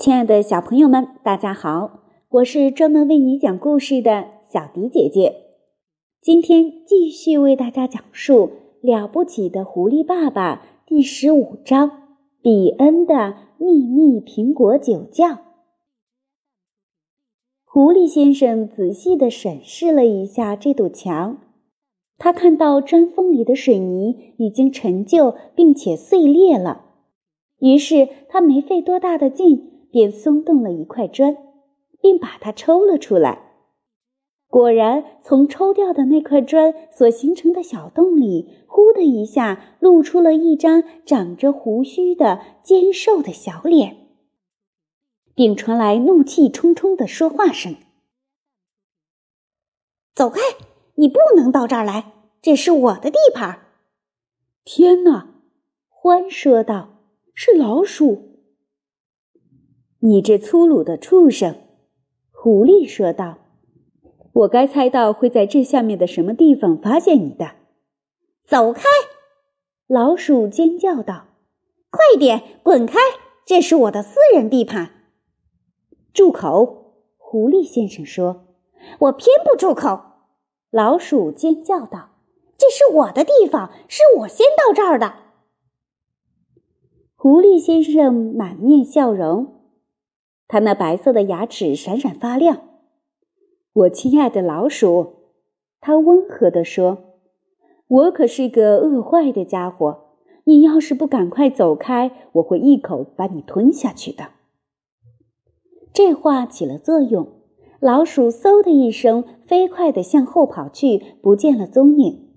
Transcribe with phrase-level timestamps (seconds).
[0.00, 2.00] 亲爱的小朋友们，大家好！
[2.30, 5.34] 我是专门为你讲故事的小迪姐姐。
[6.22, 8.34] 今天继续为大家讲述
[8.80, 10.56] 《了不起的狐狸爸爸》
[10.88, 11.90] 第十五章
[12.40, 15.26] 《比恩的秘密苹果酒窖》。
[17.66, 21.36] 狐狸先生仔细地审视了一下这堵墙，
[22.16, 26.86] 他看到砖缝里的水泥已经陈旧并且碎裂了，
[27.58, 29.66] 于是他没费多大的劲。
[29.90, 31.36] 便松动了一块砖，
[32.00, 33.46] 并把它抽了出来。
[34.48, 44.08] 果然，从抽掉的那块砖所形成的小洞里，呼的一下露出了一张长着胡须的尖瘦的小脸，
[45.36, 47.76] 并传来怒气冲冲的说话声
[50.16, 50.40] ：“走开！
[50.96, 52.12] 你不能到这儿来，
[52.42, 53.68] 这是我的地盘。”
[54.64, 55.28] 天哪！
[55.88, 56.98] 欢说道
[57.34, 58.29] ：“是老鼠。”
[60.02, 61.56] 你这粗鲁的畜生，
[62.32, 63.36] 狐狸说道
[64.32, 67.50] ：“我该猜到会在这下面的什么地方发现你的。”
[68.48, 68.84] 走开！
[69.86, 71.26] 老鼠尖叫道
[71.92, 72.98] ：“快点滚开！
[73.44, 74.90] 这是我的私人地盘。”
[76.14, 76.94] 住口！
[77.18, 78.46] 狐狸先生说
[79.00, 80.00] ：“我偏不住口！”
[80.72, 82.12] 老鼠尖叫道
[82.56, 85.14] ：“这是我的地方，是我先到这儿的。”
[87.16, 89.59] 狐狸先生满面笑容。
[90.52, 92.62] 他那白色的牙齿闪闪发亮。
[93.72, 95.12] 我亲爱的老鼠，
[95.80, 96.98] 他温和地说
[97.86, 104.30] ：“我可是个饿坏的家伙，你要是不赶快走开，我会一口把你吞下去的。”
[105.94, 107.28] 这话起了作用，
[107.78, 112.28] 老鼠嗖的一声飞快地向后跑去，不见了踪影。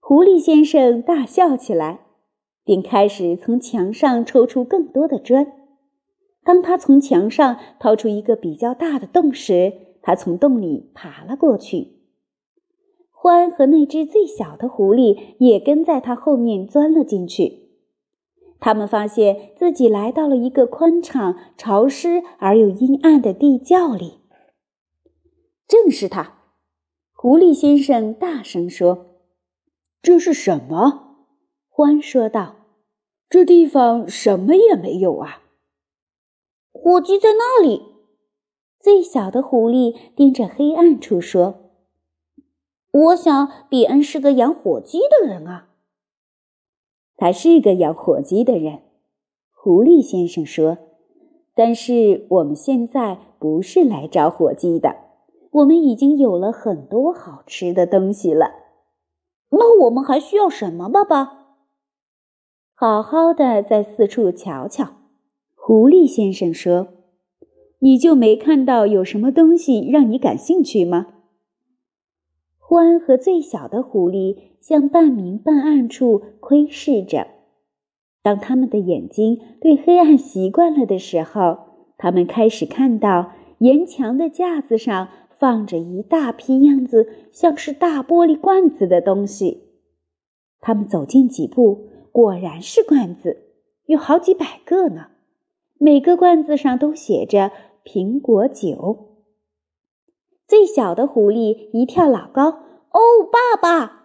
[0.00, 2.00] 狐狸先生大笑起来，
[2.64, 5.52] 并开始从墙上抽出更多的砖。
[6.44, 9.72] 当他从墙上掏出一个比较大的洞时，
[10.02, 11.94] 他从洞里爬了过去。
[13.10, 17.70] 欢和那只最小的狐狸也跟在他后面钻了进去。
[18.60, 24.20] 他们发现自己来到了一个宽敞、潮湿而又阴暗的地窖里。
[25.66, 26.38] 正是他，
[27.12, 29.20] 狐狸先生大声说
[30.02, 31.16] ：“这是什么？”
[31.70, 32.56] 欢说道
[33.30, 35.40] ：“这地方什么也没有啊。”
[36.84, 37.80] 火鸡在那里。
[38.78, 41.70] 最小的狐狸盯着黑暗处说
[42.92, 45.70] ：“我想，比恩是个养火鸡的人啊。”
[47.16, 48.82] 他是个养火鸡的人，
[49.50, 50.76] 狐狸先生说。
[51.54, 54.94] 但是我们现在不是来找火鸡的，
[55.52, 58.50] 我们已经有了很多好吃的东西了。
[59.48, 61.46] 那我们还需要什么，爸爸？
[62.74, 65.03] 好好的在四处瞧瞧。
[65.66, 66.88] 狐狸先生说
[67.80, 71.06] ：“你就没看到有什么东西让你感兴趣吗？”
[72.60, 77.28] 欢和最小的狐狸向半明半暗处窥视着。
[78.22, 81.56] 当他们的眼睛对黑暗习惯了的时候，
[81.96, 85.08] 他们开始看到沿墙的架子上
[85.38, 89.62] 放着一大批样子像是大玻璃罐子的东西。
[90.60, 93.46] 他们走近几步，果然是罐子，
[93.86, 95.12] 有好几百个呢。
[95.78, 97.52] 每个罐子上都写着
[97.84, 99.18] “苹果酒”。
[100.46, 102.50] 最小的狐狸一跳老高
[102.92, 104.02] ，“哦，爸爸！”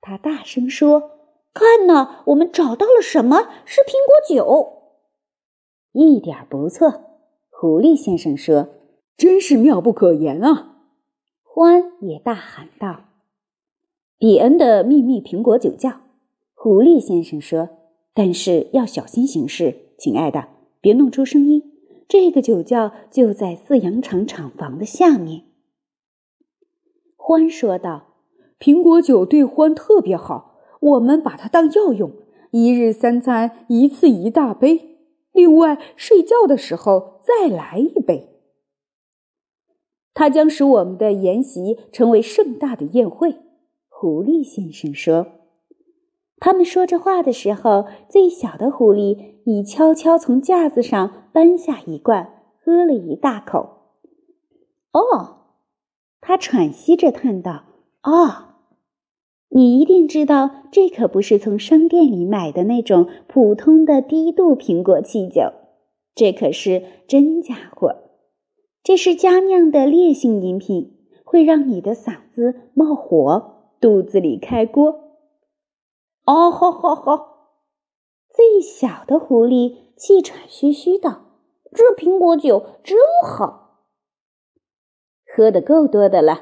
[0.00, 1.10] 他大声说
[1.54, 3.48] ：“看呐，我们找到了什么？
[3.64, 4.72] 是苹果酒。”
[5.92, 6.92] 一点不错，
[7.50, 8.68] 狐狸先生说
[9.16, 10.76] ：“真是妙不可言啊！”
[11.42, 13.04] 欢也大喊道
[14.18, 16.00] ：“比恩的秘密苹果酒窖。”
[16.52, 17.70] 狐狸先生说
[18.12, 20.48] ：“但是要小心行事，亲爱的。”
[20.86, 21.64] 别弄出声音。
[22.06, 25.42] 这个酒窖就在饲养场厂房的下面。
[27.16, 28.14] 欢说道
[28.60, 32.12] ：“苹果酒对欢特别好，我们把它当药用，
[32.52, 35.00] 一日三餐一次一大杯。
[35.32, 38.28] 另外，睡觉的时候再来一杯。
[40.14, 43.34] 它将使我们的筵席成为盛大的宴会。”
[43.90, 45.32] 狐狸先生说。
[46.38, 52.30] 他们说着话的时候，最小的狐狸已悄悄从架子上搬下一罐，
[52.62, 53.94] 喝了一大口。
[54.92, 55.38] 哦，
[56.20, 57.64] 他喘息着叹道
[58.04, 58.54] ：“哦，
[59.48, 65.52] 你一定知道，这可不是从商店里买的那种普通的低度苹果汽酒，
[66.14, 67.96] 这可是真家伙。
[68.82, 75.00] 这是佳酿的烈性饮品，会让你的嗓子冒火，肚子里开锅。”
[76.26, 77.36] 哦，好，好，好！
[78.34, 81.20] 最小的狐狸气喘吁吁道
[81.72, 83.84] ：“这苹果酒真好，
[85.24, 86.40] 喝的够多的了。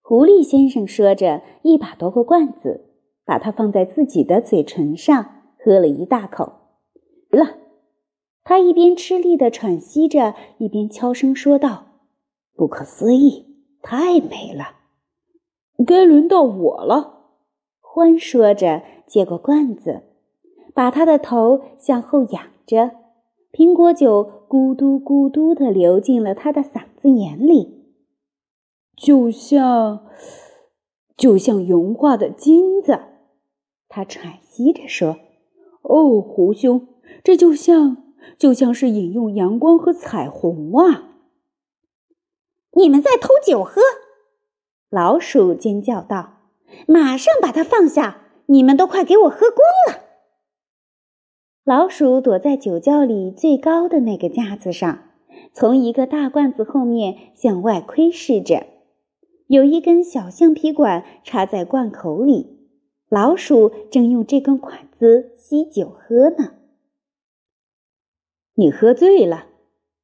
[0.00, 2.90] 狐狸先生说着，一把夺过罐子，
[3.26, 6.52] 把它放在自己的嘴唇上，喝了一大口。
[7.28, 7.58] 了，
[8.42, 11.84] 他一边吃力的喘息着，一边悄声说道
[12.56, 14.76] ：“不可思议，太美了。”
[15.86, 17.11] 该轮到我了，
[17.94, 20.00] 欢说着，接过罐子，
[20.72, 22.92] 把他的头向后仰着，
[23.52, 27.84] 苹果酒咕嘟咕嘟地流进了他的嗓子眼里，
[28.96, 30.06] 就像，
[31.18, 32.98] 就像融化的金子。
[33.90, 35.18] 他喘息着说
[35.84, 36.88] ：“哦，胡兄，
[37.22, 37.98] 这就像，
[38.38, 41.10] 就像是饮用阳光和彩虹啊！
[42.72, 43.82] 你们在偷酒喝！”
[44.88, 46.38] 老鼠尖叫道
[46.86, 48.22] ：“马上把它放下！
[48.46, 49.58] 你们都快给我喝光
[49.88, 50.04] 了！”
[51.64, 55.10] 老鼠躲在酒窖里最高的那个架子上，
[55.52, 58.66] 从一个大罐子后面向外窥视着。
[59.46, 62.68] 有一根小橡皮管插在罐口里，
[63.08, 66.54] 老鼠正用这根管子吸酒喝呢。
[68.54, 69.46] 你喝醉了，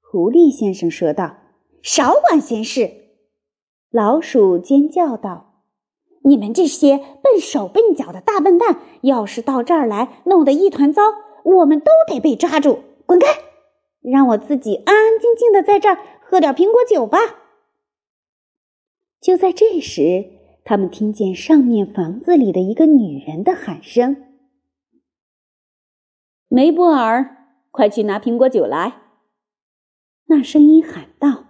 [0.00, 1.38] 狐狸先生说道
[1.82, 2.90] ：“少管闲事！”
[3.90, 5.47] 老鼠尖叫道
[6.28, 11.02] ：“你们这些笨手笨脚的大笨蛋，要是到这儿来弄得一团糟，
[11.42, 12.80] 我们都得被抓住！
[13.06, 13.26] 滚开，
[14.02, 17.18] 让我自己安安静静的在这儿喝点苹果酒吧。”
[19.20, 20.26] 就在这时，
[20.64, 24.24] 他们听见上面房子里的一个女人的喊声
[26.48, 28.98] ：“梅波尔，快去拿苹果酒来！”
[30.28, 31.46] 那声音喊道。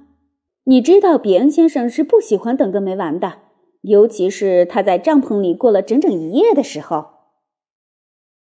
[0.65, 3.39] 你知道比恩先生是不喜欢等个没完的，
[3.83, 7.07] 尤其是他在帐篷里过了整整一夜的时候。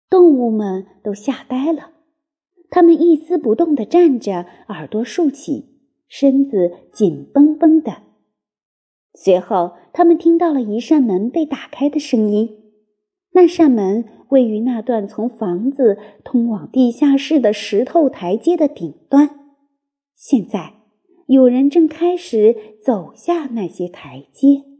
[0.09, 1.91] 动物们都吓呆了，
[2.69, 8.03] 他们一丝不动地站着，耳朵竖起，身子紧绷绷的。
[9.13, 12.59] 随后，他们听到了一扇门被打开的声音。
[13.31, 19.39] 那扇门位于那段从房子通往地下室的石头台阶的顶端。
[20.15, 20.73] 现在。
[21.27, 22.53] 有人正开始
[22.83, 24.72] 走下那些台阶。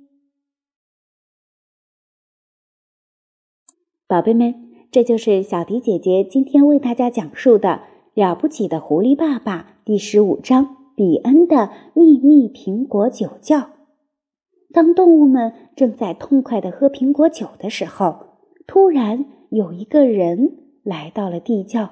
[4.13, 4.53] 宝贝们，
[4.91, 7.69] 这就是小迪姐姐今天为大家讲述的
[8.13, 13.71] 《了不起的狐狸爸爸》第十五章——比恩的秘密苹果酒窖。
[14.71, 18.15] 当动物们正在痛快的喝苹果酒的时候，
[18.67, 21.89] 突然有一个人来到了地窖。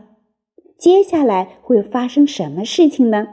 [0.77, 3.25] 接下来会发生什么事情呢？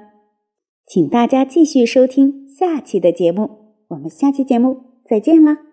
[0.86, 3.50] 请大家继续收听下期的节目，
[3.88, 5.67] 我们下期节目再见啦！